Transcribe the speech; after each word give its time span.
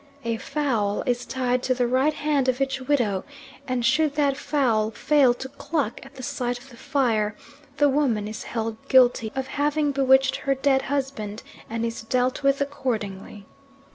A 0.25 0.37
fowl 0.37 1.03
is 1.05 1.27
tied 1.27 1.61
to 1.61 1.75
the 1.75 1.85
right 1.85 2.15
hand 2.15 2.49
of 2.49 2.59
each 2.59 2.81
widow, 2.81 3.23
and 3.67 3.85
should 3.85 4.15
that 4.15 4.35
fowl 4.35 4.89
fail 4.89 5.35
to 5.35 5.47
cluck 5.47 6.03
at 6.03 6.15
the 6.15 6.23
sight 6.23 6.57
of 6.57 6.69
the 6.71 6.75
fire 6.75 7.35
the 7.77 7.87
woman 7.87 8.27
is 8.27 8.45
held 8.45 8.83
guilty 8.89 9.31
of 9.35 9.45
having 9.45 9.91
bewitched 9.91 10.37
her 10.37 10.55
dead 10.55 10.81
husband 10.81 11.43
and 11.69 11.85
is 11.85 12.01
dealt 12.01 12.41
with 12.41 12.61
accordingly. 12.61 13.45